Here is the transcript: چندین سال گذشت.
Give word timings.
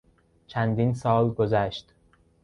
چندین 0.47 0.93
سال 0.93 1.29
گذشت. 1.33 1.93